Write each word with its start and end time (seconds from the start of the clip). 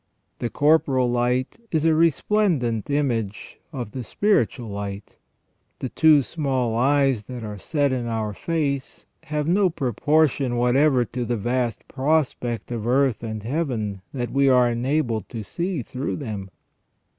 The 0.39 0.49
corporal 0.49 1.11
light 1.11 1.59
is 1.69 1.85
a 1.85 1.93
resplendent 1.93 2.89
image 2.89 3.59
of 3.71 3.91
the 3.91 4.03
spiritual 4.03 4.67
light. 4.67 5.17
The 5.77 5.89
two 5.89 6.23
small 6.23 6.75
eyes 6.75 7.25
that 7.25 7.43
are 7.43 7.59
set 7.59 7.91
in 7.93 8.07
our 8.07 8.33
face 8.33 9.05
have 9.25 9.47
no 9.47 9.69
pro 9.69 9.93
portion 9.93 10.55
whatever 10.57 11.05
to 11.05 11.23
the 11.23 11.37
vast 11.37 11.87
prospect 11.87 12.71
of 12.71 12.87
earth 12.87 13.21
and 13.21 13.43
Heaven 13.43 14.01
that 14.11 14.31
we 14.31 14.49
are 14.49 14.71
enabled 14.71 15.29
to 15.29 15.43
see 15.43 15.83
through 15.83 16.15
them. 16.15 16.49